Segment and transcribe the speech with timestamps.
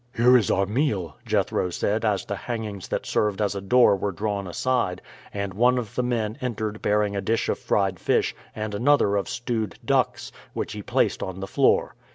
[0.15, 4.11] "Here is our meal," Jethro said as the hangings that served as a door were
[4.11, 4.99] drawn aside,
[5.31, 9.29] and one of the men entered bearing a dish of fried fish and another of
[9.29, 11.93] stewed ducks, which he placed on the floor.